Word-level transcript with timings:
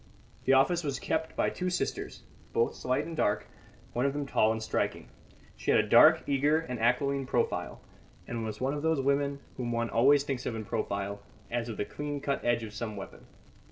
The 0.45 0.53
office 0.53 0.83
was 0.83 0.97
kept 0.97 1.35
by 1.35 1.51
two 1.51 1.69
sisters, 1.69 2.23
both 2.53 2.73
slight 2.73 3.05
and 3.05 3.15
dark, 3.15 3.45
one 3.93 4.07
of 4.07 4.13
them 4.13 4.25
tall 4.25 4.51
and 4.51 4.59
striking. 4.63 5.09
She 5.55 5.69
had 5.69 5.79
a 5.79 5.87
dark, 5.87 6.23
eager 6.25 6.57
and 6.59 6.79
aquiline 6.79 7.27
profile, 7.27 7.81
and 8.25 8.43
was 8.43 8.59
one 8.59 8.73
of 8.73 8.81
those 8.81 8.99
women 8.99 9.41
whom 9.57 9.71
one 9.71 9.91
always 9.91 10.23
thinks 10.23 10.47
of 10.47 10.55
in 10.55 10.65
profile, 10.65 11.21
as 11.51 11.69
of 11.69 11.77
the 11.77 11.85
clean 11.85 12.19
cut 12.19 12.43
edge 12.43 12.63
of 12.63 12.73
some 12.73 12.95
weapon. 12.97 13.27